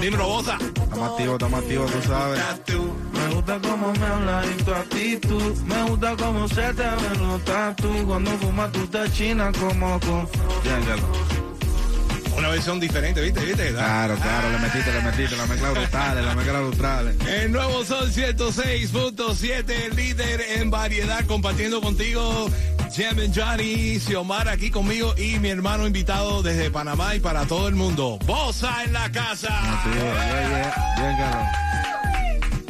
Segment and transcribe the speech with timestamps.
[0.00, 0.58] Dímelo, Bosa.
[0.60, 2.40] Estamos activos, estamos activos, tú sabes.
[3.12, 5.56] Me gusta cómo me hablas y tu actitud.
[5.64, 7.88] Me gusta cómo se te ven los tatu.
[7.96, 10.28] Y cuando fumas tú te chinas como con.
[12.36, 13.44] Una versión diferente, ¿viste?
[13.44, 13.70] ¿Viste?
[13.70, 17.14] Claro, claro, le metiste, le metiste, la mezcla brutal, la mezcla brutal.
[17.28, 22.48] El nuevo Sol 106.7, líder en variedad, compartiendo contigo
[22.94, 27.68] Jam and Johnny, Xiomara aquí conmigo y mi hermano invitado desde Panamá y para todo
[27.68, 28.18] el mundo.
[28.26, 29.48] Bosa en la casa.
[29.48, 30.94] Así es, yeah, yeah.
[30.98, 31.48] Bien, Carlos.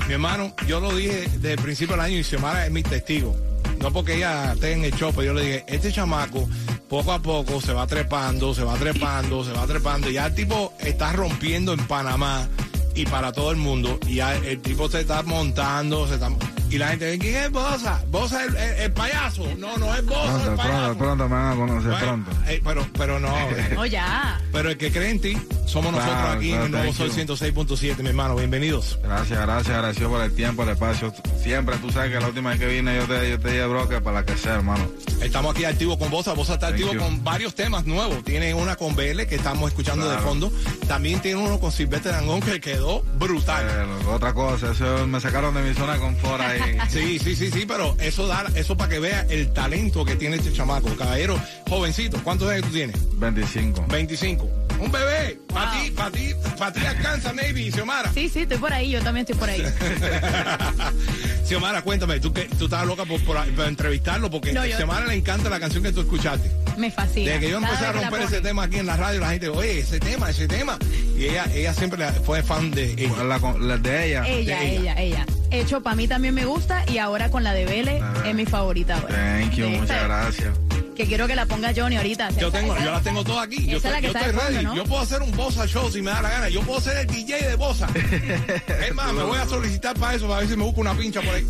[0.07, 3.37] Mi hermano, yo lo dije desde el principio del año y Xiomara es mi testigo.
[3.81, 6.49] No porque ella esté en el show, pero yo le dije, este chamaco
[6.93, 10.11] poco a poco se va trepando, se va trepando, se va trepando.
[10.11, 12.47] Ya el tipo está rompiendo en Panamá
[12.95, 13.99] y para todo el mundo.
[14.07, 16.29] Y ya el tipo se está montando, se está...
[16.73, 18.03] Y la gente, ¿quién es Bosa?
[18.11, 19.45] ¿Bosa el, el, el payaso?
[19.59, 20.79] No, no es Bosa el Pronto, payaso.
[20.97, 22.31] pronto, pronto me van a conocer, Bueno, pronto.
[22.51, 23.29] eh, pero, pero no.
[23.51, 24.41] eh, Oh, ya.
[24.53, 25.35] pero el que cree en ti,
[25.67, 27.35] somos nosotros Claro, aquí en el nuevo thank Sol you.
[27.35, 28.37] 106.7, mi hermano.
[28.37, 28.99] Bienvenidos.
[29.03, 31.13] Gracias, gracias, gracias por el tiempo, el espacio.
[31.43, 33.87] Siempre, tú sabes que la última vez que vine yo te, yo te dije, bro,
[33.89, 34.89] que para la que sea, hermano.
[35.21, 36.33] Estamos aquí activos con Bosa.
[36.33, 37.01] Bosa está Thank activo you.
[37.01, 38.25] con varios temas nuevos.
[38.25, 40.51] Tiene una con BL que estamos escuchando de fondo.
[40.89, 43.67] También tiene uno con Silvestre Dangón que quedó brutal.
[43.69, 46.62] Eh, otra cosa, eso me sacaron de mi zona de confort ahí.
[46.91, 50.37] Sí, sí, sí, sí, pero eso da, eso para que vea el talento que tiene
[50.37, 50.89] este chamaco.
[50.97, 52.97] Caballero, jovencito, ¿cuántos años tú tienes?
[53.19, 53.85] 25.
[53.89, 54.51] 25.
[54.81, 55.83] Un bebé, para Wow.
[55.85, 58.13] ti, para ti, para ti alcanza, maybe, Xiomara.
[58.13, 59.63] Sí, sí, estoy por ahí, yo también estoy por ahí.
[61.47, 65.07] Xiomara, cuéntame, tú que tú estabas loca por, por- por entrevistarlo porque No, a Xiomara
[65.07, 66.51] le encanta la canción que tú escuchaste.
[66.79, 67.27] Me fascina.
[67.33, 69.81] Desde que yo empecé a romper ese tema aquí en la radio, la gente, oye,
[69.81, 70.79] ese tema, ese tema.
[71.17, 73.23] Y ella, ella siempre fue fan de ella.
[73.25, 74.27] La, con- la de ella.
[74.27, 75.27] Ella, de ella, ella.
[75.53, 78.23] Hecho, para mí también me gusta y ahora con la de Vele Ah.
[78.27, 78.95] es mi favorita.
[78.97, 79.09] ahora.
[79.41, 80.55] Thank you, muchas esta- gracias.
[80.97, 82.31] Que quiero que la ponga Johnny ahorita.
[82.33, 83.67] Yo Esa- tengo, esa- yo las tengo todas aquí.
[83.67, 84.65] Yo estoy, que yo está estoy de fondo, ready.
[84.65, 84.75] ¿no?
[84.77, 86.49] Yo puedo hacer un Bossa Show si me da la gana.
[86.51, 87.89] Yo puedo ser el DJ de Bossa.
[88.87, 91.21] es más, me voy a solicitar para eso, para ver si me busco una pincha
[91.23, 91.47] por ahí.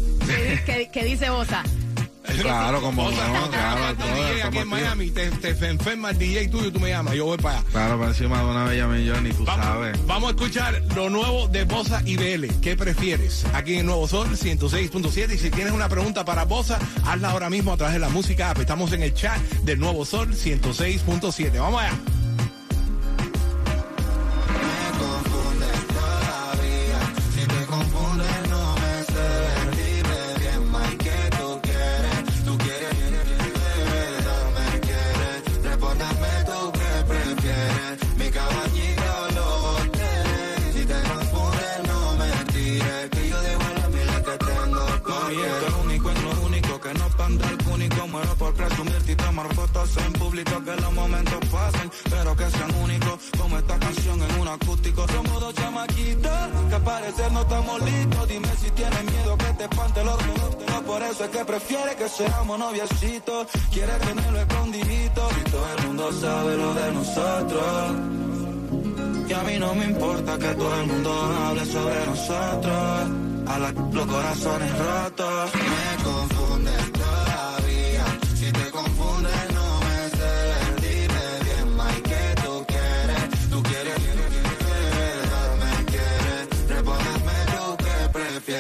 [0.65, 1.65] que- que dice Bosa.
[2.41, 6.81] Claro, como no, claro, DJ aquí en Miami, te, te enferma el DJ tuyo, tú
[6.81, 7.67] me llamas, yo voy para allá.
[7.71, 10.07] Claro, por encima de una bella millón y tú Vamos, sabes.
[10.07, 12.47] vamos a escuchar lo nuevo de Bosa y BL.
[12.61, 13.45] ¿Qué prefieres?
[13.55, 15.35] Aquí en Nuevo Sol 106.7.
[15.35, 18.51] Y si tienes una pregunta para Bosa, hazla ahora mismo a través de la música
[18.51, 18.59] app.
[18.59, 21.59] Estamos en el chat del Nuevo Sol 106.7.
[21.59, 21.93] Vamos allá.
[49.87, 50.65] Fotos en público.
[50.65, 53.19] Que los momentos pasen, pero que sean únicos.
[53.39, 55.07] Como esta canción en un acústico.
[55.09, 56.33] Somos dos chamaquitos
[56.69, 58.29] que al parecer no estamos listos.
[58.29, 60.19] Dime si tienes miedo que te espante los
[60.69, 63.47] No por eso es que prefiere que seamos noviecitos.
[63.73, 65.29] Quiere tenerlo escondidito.
[65.41, 67.93] Y todo el mundo sabe lo de nosotros.
[69.29, 71.11] Y a mí no me importa que todo el mundo
[71.47, 73.11] hable sobre nosotros.
[73.47, 75.51] A los corazones rotos.
[75.55, 77.02] Me confundes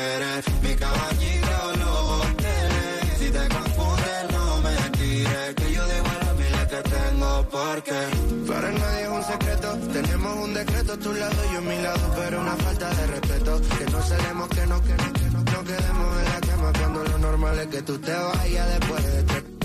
[0.02, 0.44] quieres.
[0.62, 3.18] Mi caballito lo hoteles.
[3.18, 5.54] Si te confundes, no me tires.
[5.58, 6.20] Que yo de igual
[6.60, 8.00] a que tengo porque.
[8.48, 9.68] Para nadie es un secreto.
[9.92, 12.04] Tenemos un decreto a tu lado y yo a mi lado.
[12.16, 13.60] Pero una falta de respeto.
[13.78, 15.40] Que no sabemos que no, que que no.
[15.52, 19.22] No quedemos en la cama cuando lo normal es que tú te vayas después de
[19.22, 19.62] te...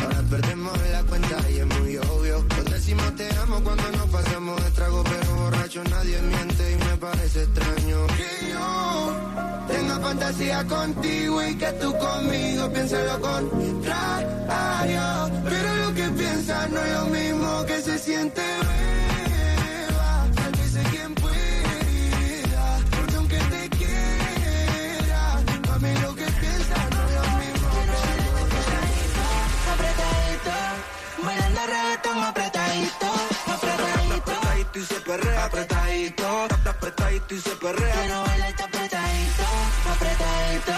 [0.00, 2.44] Ahora perdemos la cuenta y es muy obvio.
[2.56, 6.96] Nos decimos te amo cuando nos pasamos de trago, pero borracho nadie miente y me
[6.96, 7.87] parece extraño
[10.08, 15.02] Fantasía contigo y que tú conmigo pienses lo contrario.
[15.44, 18.40] Pero lo que piensas no es lo mismo que se siente.
[18.40, 20.26] beba.
[20.72, 27.22] Sé quien pueda, porque aunque te quiera, para mí lo que piensas no es lo
[27.40, 27.68] mismo
[28.48, 28.60] que
[29.74, 30.54] apretadito,
[31.22, 33.06] bailando reggaetón apretadito,
[33.46, 34.32] apretadito.
[34.32, 37.94] apretadito y se perrea, apretadito, apretadito y se perrea.
[38.00, 39.42] Quiero bailarte apretadito,
[39.98, 40.72] apretadito,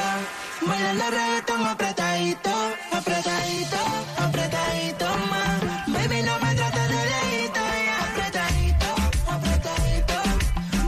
[0.66, 2.50] bailando reggaetón apretadito,
[2.92, 3.80] apretadito,
[4.16, 5.60] apretadito más.
[5.88, 7.96] Baby no me trates de lejito, ya.
[8.08, 8.88] apretadito,
[9.36, 10.16] apretadito,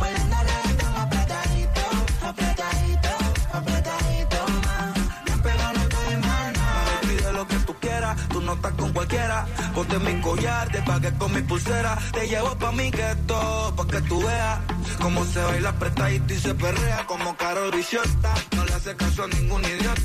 [0.00, 1.82] bailando reggaetón apretadito,
[2.30, 3.10] apretadito,
[3.52, 5.42] apretadito más.
[5.44, 7.08] Bien no estoy.
[7.08, 9.46] Pide lo que tú quieras, tú no estás con cualquiera.
[9.74, 11.98] Ponte mi collar, te pagué con mi pulsera.
[12.12, 14.58] Te llevo pa' mi gueto, pa' que tú veas
[15.02, 18.34] cómo se baila apretadito y se perrea como Carol Viciota.
[18.56, 20.02] No le hace caso a ningún idiota.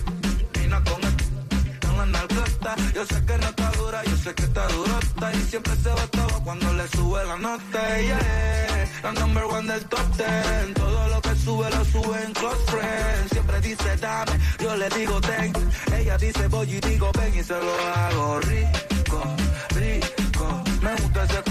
[0.68, 1.16] No con el
[1.88, 2.76] con la.
[2.94, 5.34] Yo sé que no está dura, yo sé que está durota.
[5.34, 8.00] Y siempre se todo cuando le sube la nota.
[8.00, 10.74] Ella es la number one del top ten.
[10.74, 13.32] Todo lo que sube lo sube en close friends.
[13.32, 15.54] Siempre dice dame, yo le digo ten.
[15.96, 19.20] Ella dice voy y digo ven y se lo hago rico,
[19.76, 20.64] rico.
[20.82, 21.42] Me gusta ese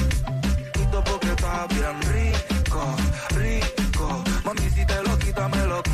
[1.05, 2.56] porque está bien rico,
[3.31, 4.23] rico.
[4.45, 5.86] Mami si te lo quita me lo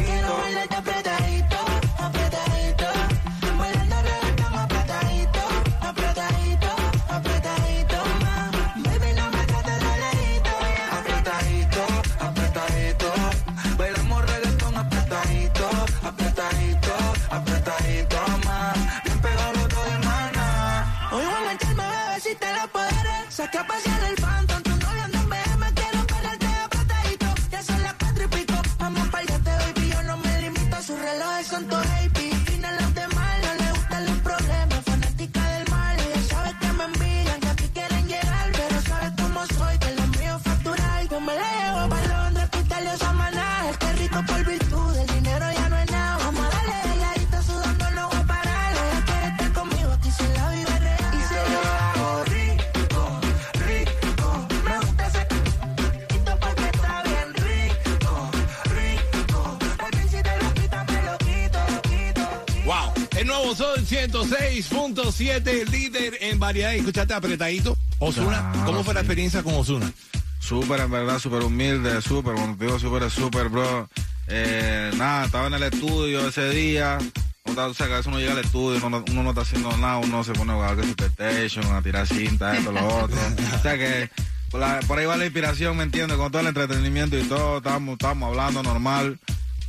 [63.33, 66.75] nuevo Sol 106.7, líder en variedad.
[66.75, 67.77] Escuchaste apretadito.
[67.99, 69.91] Osuna, Claro, ¿cómo fue la experiencia con Osuna?
[70.39, 73.89] Súper, en verdad, súper humilde, súper, cuando te digo súper, súper, bro.
[74.29, 76.99] Eh, nada, estaba en el estudio ese día.
[77.45, 79.43] Uno, o sea, que a veces uno llega al estudio, uno, no- uno no está
[79.43, 83.17] haciendo nada, uno se pone a jugar que PlayStation, a tirar cinta, esto, lo otro.
[83.59, 84.11] o sea que
[84.51, 86.17] por, la- por ahí va la inspiración, ¿me entiendes?
[86.19, 89.19] Con todo el entretenimiento y todo, estábamos, estábamos hablando normal.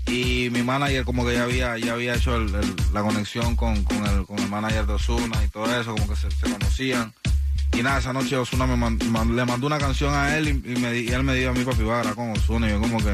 [0.07, 3.83] Y mi manager como que ya había, ya había hecho el- el- la conexión con,
[3.83, 7.13] con, el, con el manager de Osuna y todo eso, como que se, se conocían.
[7.73, 10.71] Y nada, esa noche Osuna me man- man- le mandó una canción a él y,
[10.73, 12.67] y me, di- y él me dijo a mi papi, va con Osuna.
[12.67, 13.11] Y yo como que,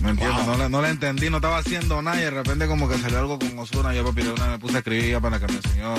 [0.00, 0.46] ¿me entiendes?
[0.46, 3.18] No, le, no le entendí, no estaba haciendo nada y de repente como que salió
[3.18, 3.92] algo con Osuna.
[3.92, 5.94] Yo papi una me puse a escribir para que me enseñó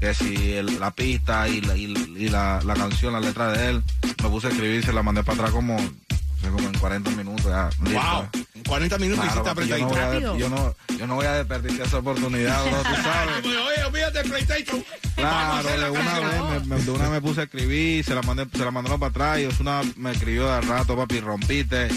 [0.00, 1.84] que si la pista y, la, y,
[2.16, 3.82] y la, la canción, la letra de él,
[4.22, 5.82] me puse a escribir y se la mandé para atrás como, no
[6.40, 7.68] sé, como en 40 minutos ya.
[7.84, 8.00] listo.
[8.00, 8.28] Wow.
[8.53, 9.88] En 40 minutos Claro, hiciste papi, yo, no apretadito.
[9.88, 10.38] voy a, Rápido.
[10.38, 13.44] yo, no, yo no voy a desperdiciar esa oportunidad, bro, tú sabes.
[13.44, 14.84] Oye, olvídate del PlayStation.
[15.16, 18.46] Claro, de una vez me, me- de una me puse a escribir, se la mandé,
[18.52, 21.88] se la mandaron para atrás y Osuna me escribió de rato, papi, rompiste.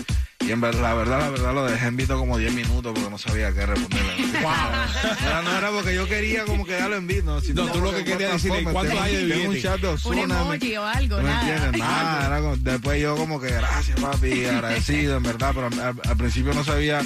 [0.47, 3.09] Y en verdad, la verdad, la verdad, lo dejé en visto como 10 minutos porque
[3.09, 4.13] no sabía qué responderle.
[4.37, 7.25] No, era, no era porque yo quería como que darlo en visto.
[7.53, 9.93] No, No, tú lo que querías forma, ¿cuántos tengo- hay de un chat de Un
[9.95, 11.41] Ozuna, emoji o algo, ¿No nada.
[11.57, 11.81] entiendes?
[11.81, 16.17] Nada, era como- después yo como que gracias papi, agradecido en verdad, pero al, al
[16.17, 17.01] principio no sabía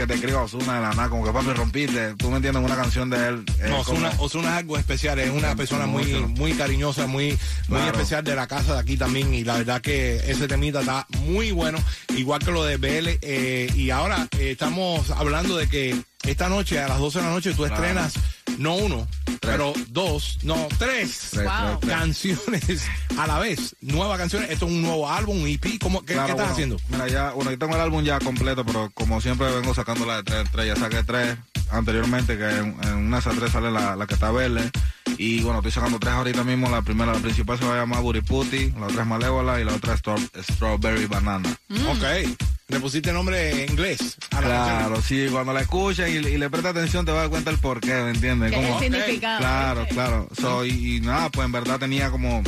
[0.00, 2.74] que te escriba Osuna de la nada, como que papi rompiste, tú me entiendes, una
[2.74, 3.44] canción de él.
[3.60, 7.38] eh, No, como- Osuna, Osuna es algo especial, es una persona muy, muy cariñosa, muy,
[7.68, 9.34] muy especial de la casa de aquí también.
[9.34, 11.78] Y la verdad que ese temita está muy bueno,
[12.16, 13.18] igual que lo de BL.
[13.20, 17.30] eh, y ahora eh, estamos hablando de que esta noche, a las 12 de la
[17.30, 17.74] noche, tú Claro.
[17.74, 18.14] estrenas
[18.60, 19.08] no uno,
[19.40, 21.28] pero dos, no, tres.
[21.30, 21.78] Tres, Wow.
[21.78, 21.92] tres, tres.
[21.98, 22.86] Canciones
[23.18, 24.50] a la vez, nuevas canciones.
[24.50, 25.78] Esto es un nuevo álbum, un EP.
[25.80, 26.76] ¿Cómo, ¿Qué, Claro, qué estás bueno, haciendo?
[26.90, 30.16] Mira, ya, bueno, yo tengo el álbum ya completo, pero como siempre vengo sacando la
[30.16, 31.38] de tres, tres, ya saqué tres
[31.70, 34.70] anteriormente, que en, en una de esas tres sale la, la que está verde.
[35.16, 36.68] Y bueno, estoy sacando tres ahorita mismo.
[36.70, 39.74] La primera, la principal se va a llamar Putty, la otra es Malévola y la
[39.74, 40.00] otra es
[40.54, 41.48] Strawberry Banana.
[41.88, 42.04] Ok.
[42.70, 44.16] Le pusiste nombre en inglés.
[44.30, 47.22] A la Claro, sí, cuando la escuchas y, y le prestas atención te vas a
[47.22, 48.52] dar cuenta el porqué, ¿me entiendes?
[48.52, 49.38] El Como- significado.
[49.38, 50.28] Claro, claro.
[50.40, 52.42] So, y, y nada, pues en verdad tenía como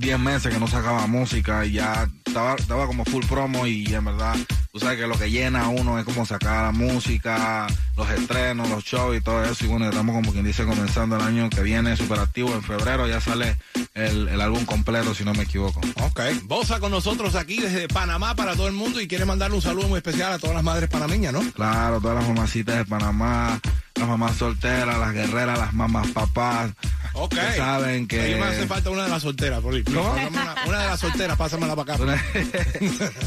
[0.00, 4.04] 10 meses que no sacaba música y ya estaba, estaba como full promo y en
[4.04, 4.36] verdad,
[4.72, 8.68] tú sabes que lo que llena a uno es como sacar la música, los estrenos,
[8.68, 9.64] los shows y todo eso.
[9.64, 12.52] Y bueno, estamos como quien dice comenzando el año que viene súper activo.
[12.54, 13.56] En febrero ya sale
[13.94, 15.80] el, el álbum completo, si no me equivoco.
[16.02, 16.20] Ok.
[16.44, 19.88] Bosa con nosotros aquí desde Panamá para todo el mundo y quiere mandarle un saludo
[19.88, 21.40] muy especial a todas las madres panameñas, ¿no?
[21.52, 23.60] Claro, todas las mamacitas de Panamá,
[23.94, 26.70] las mamás solteras, las guerreras, las mamás papás.
[27.18, 27.34] Ok.
[27.34, 28.20] Que saben que...
[28.20, 29.82] A mí me hace falta una de las solteras, por ahí.
[29.82, 32.04] Pásame Una, una de las solteras, pásamela para acá.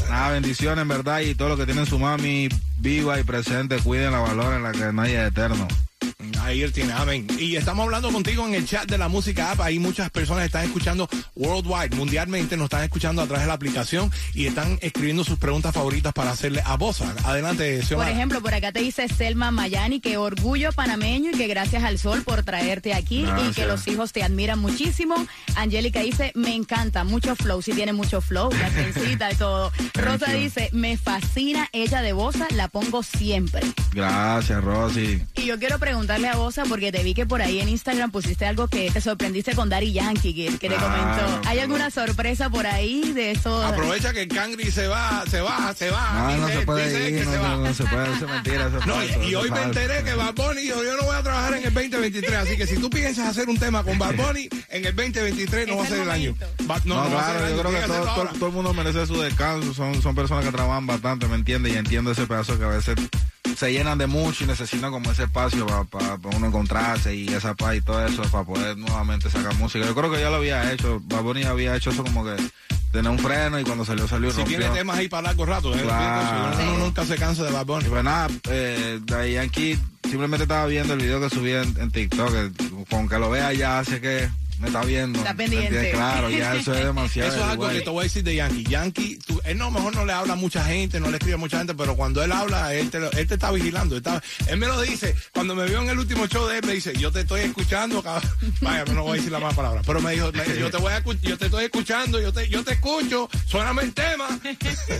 [0.08, 4.12] Nada, bendiciones en verdad y todo lo que tienen su mami viva y presente, cuiden
[4.12, 5.68] la valor en la que nadie es eterno.
[6.40, 7.26] Ahí él tiene, amén.
[7.38, 9.60] Y estamos hablando contigo en el chat de la música app.
[9.60, 14.10] Ahí muchas personas están escuchando worldwide, mundialmente, nos están escuchando a través de la aplicación
[14.34, 17.14] y están escribiendo sus preguntas favoritas para hacerle a Bosa.
[17.24, 18.10] Adelante, Por Xiomara.
[18.10, 22.22] ejemplo, por acá te dice Selma Mayani que orgullo panameño y que gracias al sol
[22.22, 25.14] por traerte aquí y que los hijos te admiran muchísimo.
[25.56, 29.72] Angélica dice, me encanta, mucho flow, sí tiene mucho flow, la trencita y todo.
[29.94, 30.38] Rosa you.
[30.38, 33.62] dice, me fascina ella de Bosa, la pongo siempre.
[33.92, 35.22] Gracias, Rosy.
[35.36, 35.78] Y yo quiero
[36.12, 39.00] preguntarle a Bosa porque te vi que por ahí en Instagram pusiste algo que te
[39.00, 41.40] sorprendiste con Dari Yankee, que, que te comentó.
[41.46, 43.62] ¿Hay alguna sorpresa por ahí de eso?
[43.64, 46.12] Aprovecha que el Cangri se va, se va, se va.
[46.12, 47.56] No, no Dice- se puede dice ir, que no, se no, va.
[47.56, 50.14] no se puede, eso es mentira, eso es No, falso, y, hoy me enteré que
[50.14, 52.90] Bad Bunny dijo, yo no voy a trabajar en el 2023, así que si tú
[52.90, 56.10] piensas hacer un tema con Bad Bunny, en el 2023 no va a ser el
[56.10, 56.34] año.
[56.70, 59.72] Va- No, no, claro, yo año, creo que todo, todo el mundo merece su descanso.
[59.72, 61.72] Son, son personas que trabajan bastante, ¿me entiendes?
[61.72, 62.96] Y entiendo ese pedazo que a veces
[63.56, 67.76] se llenan de mucho y necesitan como ese espacio para uno encontrarse y esa paz
[67.76, 69.84] y todo eso para poder nuevamente sacar música.
[69.86, 71.00] Yo creo que ya lo había hecho.
[71.04, 72.36] Bad Bunny había hecho eso como que
[72.92, 74.58] tener un freno y cuando salió, salió Si rompió.
[74.58, 75.80] tiene temas ahí para largo rato, ¿eh?
[75.82, 76.58] Claro.
[76.62, 77.86] Uno nunca se cansa de Bad Bunny.
[77.86, 82.30] Y pues nada, eh, Yankee simplemente estaba viendo el video que subí en, en TikTok.
[82.90, 84.28] Con que lo vea ya hace que
[84.62, 85.18] me está viendo.
[85.18, 85.90] Está ¿me pendiente.
[85.90, 87.28] Claro, ya eso es demasiado.
[87.28, 87.76] Eso es algo igual.
[87.76, 88.64] que te voy a decir de Yankee.
[88.64, 91.38] Yankee, tú- él no, mejor no le habla a mucha gente, no le escribe a
[91.38, 93.96] mucha gente, pero cuando él habla, él te, lo- él te está vigilando.
[93.96, 96.66] él está- él me lo dice, cuando me vio en el último show de él,
[96.66, 98.30] me dice, yo te estoy escuchando, cabrón.
[98.60, 100.92] Vaya, no voy a decir la más palabra, pero me dijo, me- yo te voy
[100.92, 104.28] a yo te estoy escuchando, yo te, yo te escucho, suéname el tema.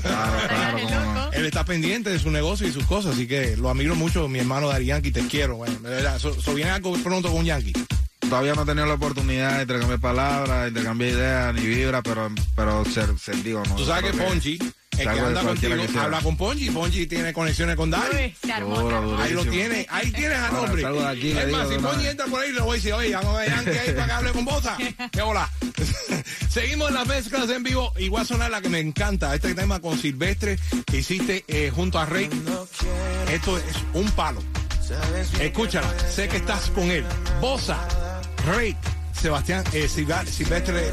[0.03, 1.15] Claro, claro, no.
[1.25, 1.33] loco.
[1.33, 4.39] Él está pendiente de su negocio y sus cosas, así que lo admiro mucho, mi
[4.41, 6.21] hermano Dari Yankee, te quiero, bueno, de verdad,
[6.55, 7.73] viene algo pronto con Yankee.
[8.33, 12.83] Todavía no he tenido la oportunidad de intercambiar palabras, intercambiar ideas, ni vibra, pero, pero
[12.87, 13.75] ser, ser digo, no.
[13.75, 14.59] Tú sabes que Ponchi,
[14.97, 18.35] el que anda contigo, que habla con Ponchi, Ponchi tiene conexiones con Dari.
[19.19, 20.81] Ahí lo tiene, ahí tienes al hombre.
[20.81, 22.75] salgo de aquí, le es digo más, si Ponchi entra por ahí, le voy a
[22.77, 24.79] decir, oye, vamos a Yankee ahí para que hable con Bosa.
[25.13, 25.51] ¿Qué hola?
[26.49, 27.93] Seguimos en las mezclas en vivo.
[27.99, 31.71] Y voy a sonar la que me encanta, este tema con Silvestre que hiciste eh,
[31.71, 32.31] junto a Rey.
[33.31, 34.41] Esto es un palo.
[35.39, 37.05] Escúchala, sé que estás con él.
[37.41, 37.79] Bosa,
[38.47, 38.77] Rey,
[39.13, 40.91] Sebastián, eh, Silvestre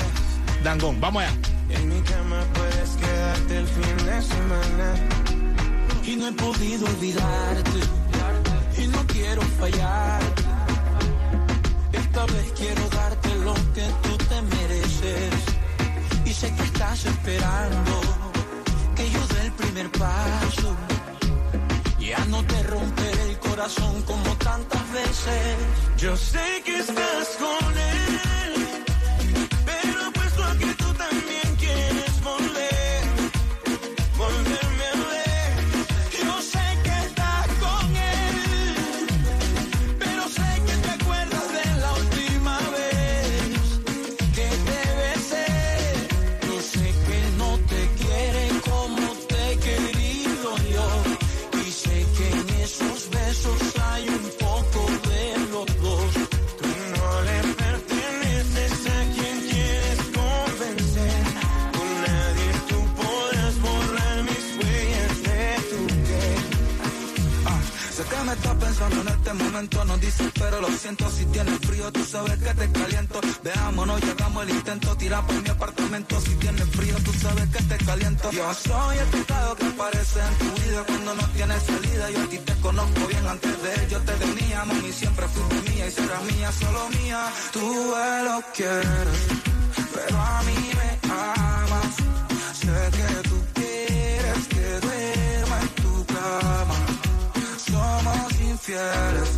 [0.63, 1.01] Dangón.
[1.01, 1.33] Vamos allá.
[1.69, 4.93] En mi cama puedes quedarte el fin de semana.
[6.05, 7.79] Y no he podido olvidarte.
[8.77, 10.21] Y no quiero fallar.
[11.91, 15.33] Esta vez quiero darte lo que tú te mereces.
[16.25, 18.01] Y sé que estás esperando
[18.95, 20.75] que yo dé el primer paso.
[21.99, 23.18] Ya no te romperé
[23.59, 25.57] corazón como tantas veces.
[25.97, 28.38] Yo sé que estás con él.
[74.29, 74.95] Llegamos el intento.
[74.95, 76.21] Tira por mi apartamento.
[76.21, 78.31] Si tienes frío, tú sabes que te caliento.
[78.31, 82.12] Yo soy el pecado que aparece en tu vida cuando no tienes salida.
[82.12, 83.89] Yo a ti te conozco bien antes de él.
[83.89, 87.31] Yo te tenía, mami, siempre fuiste mía y serás mía, solo mía.
[87.53, 87.93] Tú
[88.25, 89.19] lo quieres,
[89.93, 91.95] pero a mí me amas.
[92.53, 96.75] Sé que tú quieres que duerma en tu cama.
[97.67, 99.29] Somos infieles,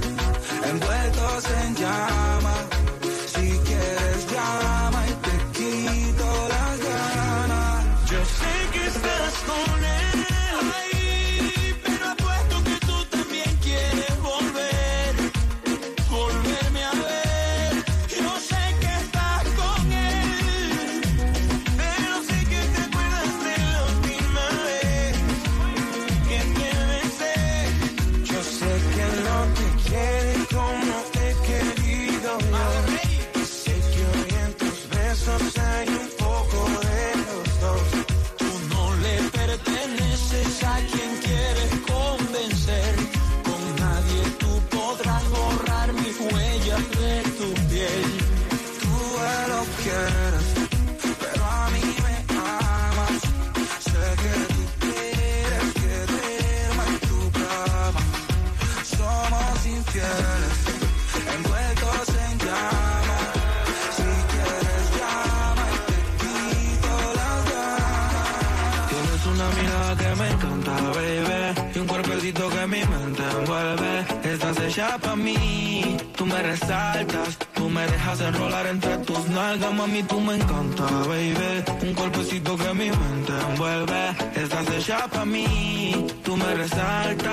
[75.15, 75.97] mí.
[76.15, 77.37] Tú me resaltas.
[77.53, 80.03] Tú me dejas enrolar entre tus nalgas, mami.
[80.03, 81.63] Tú me encanta, baby.
[81.83, 84.15] Un cuerpecito que mi mente envuelve.
[84.35, 86.07] Estás hecha pa' mí.
[86.23, 87.31] Tú me resaltas.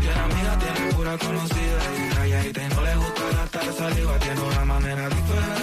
[0.00, 4.18] Tiene amiga, tiene pura conocida y calladita y no le gusta gastar saliva.
[4.18, 5.53] Tiene una manera diferente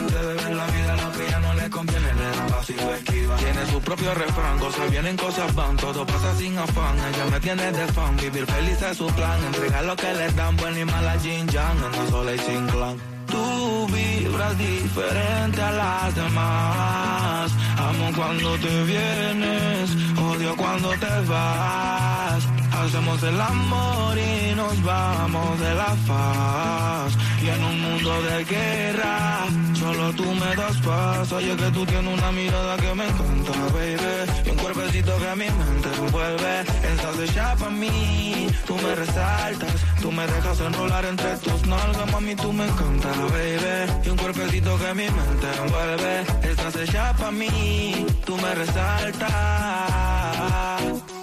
[3.96, 6.96] propio refrán, cosas vienen, cosas van, todo pasa sin afán.
[6.98, 9.38] Ella me tiene de fan, vivir feliz es su plan.
[9.44, 12.98] Entregar lo que le dan, buena y mala Jin Yang, sola y sin clan.
[13.28, 17.52] Tú vibras diferente a las demás.
[17.78, 22.61] Amo cuando te vienes, odio cuando te vas.
[22.82, 27.16] Hacemos el amor y nos vamos de la faz.
[27.44, 31.32] Y en un mundo de guerra, solo tú me das paz.
[31.32, 34.48] Oye que tú tienes una mirada que me encanta, baby.
[34.48, 36.62] Y un cuerpecito que a mi mente envuelve.
[36.94, 39.76] Estás hecha pa' mí, tú me resaltas.
[40.02, 44.06] Tú me dejas enrolar entre tus nalgas, mami, tú me encanta, baby.
[44.06, 46.22] Y un cuerpecito que mi mente envuelve.
[46.50, 50.21] Estás hecha pa' mí, tú me resaltas.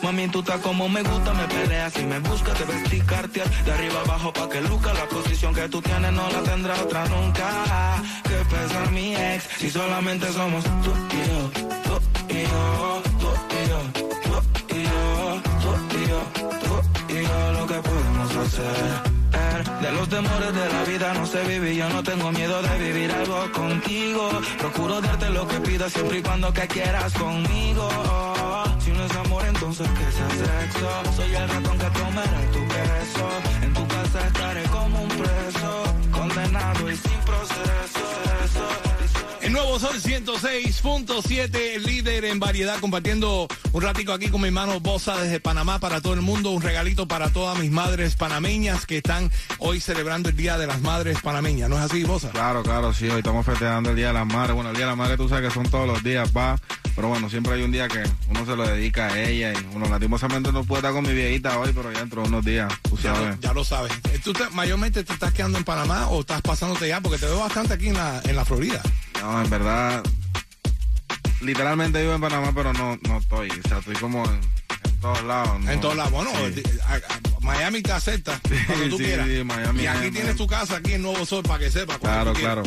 [0.02, 3.72] Mami, tú estás como me gusta, me peleas y me buscas, te vestir cartier de
[3.72, 8.02] arriba abajo pa' que luca la posición que tú tienes no la tendrá otra nunca.
[8.22, 11.50] Que pesa mi ex si solamente somos tú y yo,
[11.84, 16.20] tú y yo, tú y yo, tú y yo, tú y yo,
[16.64, 19.18] tú y yo, lo que podemos hacer.
[19.82, 23.12] De los temores de la vida no sé vivir, yo no tengo miedo de vivir
[23.12, 24.28] algo contigo.
[24.58, 27.88] Procuro darte lo que pidas siempre y cuando que quieras conmigo.
[29.78, 32.57] Soy el ratón que comerá tu
[39.80, 45.40] nuevo Sol 106.7, líder en variedad, compartiendo un ratico aquí con mi hermano Bosa desde
[45.40, 46.50] Panamá para todo el mundo.
[46.50, 50.80] Un regalito para todas mis madres panameñas que están hoy celebrando el Día de las
[50.80, 51.68] Madres panameñas.
[51.70, 52.30] ¿No es así, Bosa?
[52.30, 54.54] Claro, claro, sí, hoy estamos festejando el Día de las Madres.
[54.54, 56.58] Bueno, el Día de las Madres tú sabes que son todos los días, va.
[56.96, 59.86] Pero bueno, siempre hay un día que uno se lo dedica a ella y uno
[59.88, 62.96] lastimosamente no puede estar con mi viejita hoy, pero ya dentro de unos días, tú
[62.96, 63.36] Ya, sabes.
[63.36, 63.92] lo- ya lo sabes.
[64.24, 67.00] ¿Tú te- mayormente te estás quedando en Panamá o estás pasándote ya?
[67.00, 68.82] Porque te veo bastante aquí en la, en la Florida.
[69.22, 70.02] No, en verdad,
[71.40, 73.50] literalmente vivo en Panamá, pero no, no estoy.
[73.50, 74.40] O sea, estoy como en,
[74.84, 75.60] en todos lados.
[75.60, 75.70] ¿no?
[75.70, 76.12] En todos lados.
[76.12, 76.60] Bueno, Sí.
[76.62, 79.26] di- a- a- Miami te acepta cuando tú sí, quieras.
[79.28, 81.98] sí, Miami y aquí es- tienes tu casa, aquí en Nuevo Sol, para que sepas.
[81.98, 82.62] Claro, claro.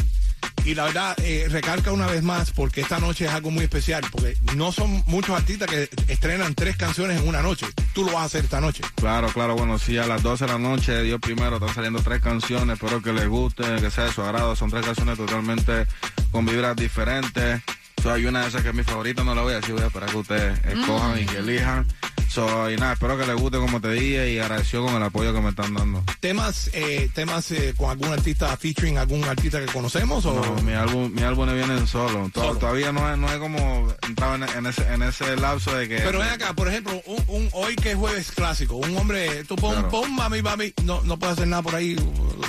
[0.63, 4.03] Y la verdad, eh, recalca una vez más, porque esta noche es algo muy especial,
[4.11, 7.65] porque no son muchos artistas que estrenan tres canciones en una noche.
[7.93, 8.83] Tú lo vas a hacer esta noche.
[8.95, 12.21] Claro, claro, bueno, sí, a las 12 de la noche, Dios primero, están saliendo tres
[12.21, 15.87] canciones, espero que les guste, que sea de su agrado, son tres canciones totalmente
[16.31, 17.61] con vibras diferentes.
[18.01, 19.83] So, hay una de esas que es mi favorita, no la voy a decir, voy
[19.83, 21.85] a esperar que ustedes escojan y que elijan.
[22.29, 25.33] So, y nada, espero que les guste como te dije y agradecido con el apoyo
[25.33, 26.01] que me están dando.
[26.21, 30.25] ¿Temas eh, temas eh, con algún artista featuring algún artista que conocemos?
[30.25, 32.31] o No, mi álbum, mi álbum viene solo.
[32.33, 32.55] Solo.
[32.57, 35.97] Todavía no es, no es como entraba en, en ese, en ese lapso de que.
[35.97, 39.57] Pero ven acá, por ejemplo, un, un- hoy que es jueves clásico, un hombre, tú
[39.57, 39.89] pon, Claro.
[39.89, 41.97] pon mami, mami, no, no puede hacer nada por ahí,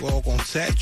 [0.01, 0.79] o con Sech.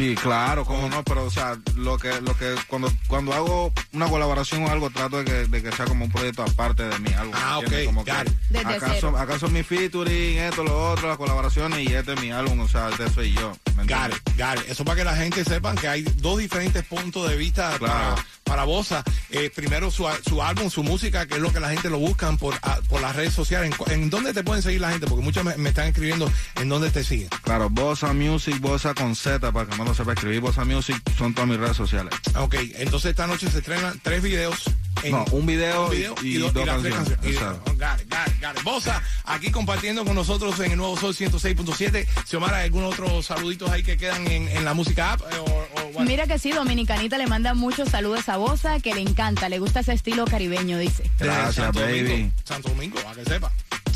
[0.00, 4.08] Sí, claro, cómo no, pero o sea, lo que, lo que cuando, cuando hago una
[4.08, 7.12] colaboración o algo, trato de que, de que sea como un proyecto aparte de mi
[7.12, 7.34] álbum.
[7.36, 7.80] Ah, ¿entiendes?
[7.86, 8.12] ok, Como que.
[8.48, 8.96] Desde acá, cero.
[9.02, 12.60] son, acá son mi featuring, esto, lo otro, las colaboraciones y este es mi álbum,
[12.60, 13.52] o sea, este soy yo.
[13.86, 14.70] got it.
[14.70, 18.14] Eso para que la gente sepan que hay dos diferentes puntos de vista Claro.
[18.14, 19.04] para, para Bosa.
[19.28, 22.38] Eh, primero su, su álbum, su música, que es lo que la gente lo buscan
[22.38, 23.70] por, ah, por las redes sociales.
[23.88, 25.06] ¿En, en dónde te pueden seguir la gente?
[25.06, 27.28] Porque muchos me, me están escribiendo en dónde te siguen.
[27.42, 31.48] Claro, Bossa Music, Bossa con Z, para que no sepa escribir, Bossa Music son todas
[31.48, 32.14] mis redes sociales.
[32.36, 34.64] Ok, entonces esta noche se estrenan tres videos.
[35.02, 37.18] En, No, un video, un video y, y do- dos tres canciones.
[37.24, 37.62] Y- Exacto.
[37.70, 38.62] oh, got it, got it, got it.
[38.64, 42.06] Bosa, aquí compartiendo con nosotros en el Nuevo Sol 106.7.
[42.26, 45.22] Xiomara, ¿algún otro saluditos ahí que quedan en, en la música app?
[45.22, 46.04] Eh, o- o what?
[46.04, 49.80] Mira que sí, Dominicanita le manda muchos saludos a Bosa, que le encanta, le gusta
[49.80, 51.10] ese estilo caribeño, dice.
[51.18, 52.02] Gracias, Santo baby.
[52.02, 53.50] Domingo, Santo Domingo, para que sepa.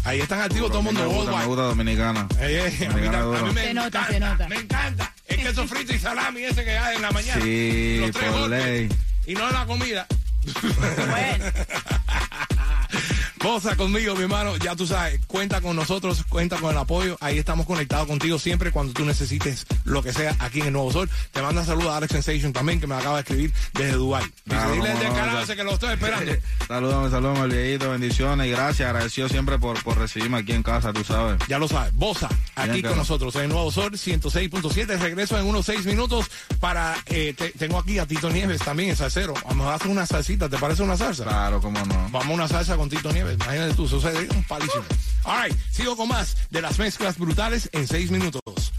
[0.04, 1.00] Ahí están activos todo el mundo.
[1.00, 2.28] me gusta, me gusta Dominicana.
[2.40, 4.48] Eh, eh, a mí, a mí me Se nota, encanta, se nota.
[4.48, 5.13] Me encanta.
[5.44, 7.42] Es queso frito y salami ese que hay en la mañana.
[7.42, 8.64] Sí, Los tres por golpes.
[8.64, 8.88] ley.
[9.26, 10.06] Y no la comida.
[11.10, 11.44] Bueno,
[13.44, 14.56] Posa conmigo, mi hermano.
[14.56, 17.18] Ya tú sabes, cuenta con nosotros, cuenta con el apoyo.
[17.20, 20.90] Ahí estamos conectados contigo siempre cuando tú necesites lo que sea aquí en el Nuevo
[20.90, 21.10] Sol.
[21.30, 24.22] Te manda saludos a Alex Sensation también, que me acaba de escribir desde Dubai.
[24.24, 25.42] Dice, Claro, dile cómo al no, descarado ya.
[25.44, 26.32] ese que lo estoy esperando.
[26.66, 28.88] Salúdame, salúdame al viejito, bendiciones y gracias.
[28.88, 31.38] Agradecido siempre por, por recibirme aquí en casa, tú sabes.
[31.46, 32.96] Ya lo sabes, Bosa, aquí Bien, con claro.
[32.96, 34.98] nosotros en el Nuevo Sol 106.7.
[34.98, 36.30] Regreso en unos seis minutos
[36.60, 36.94] para.
[37.06, 39.34] eh, te- tengo aquí a Tito Nieves también, el salsero.
[39.46, 41.24] Vamos a hacer una salsita, ¿te parece una salsa?
[41.24, 42.08] Claro, cómo no.
[42.10, 43.33] Vamos a una salsa con Tito Nieves.
[43.34, 44.84] Imagínate tú, eso sería un palísimo.
[45.24, 48.73] All right, sigo con más de las mezclas brutales en seis minutos.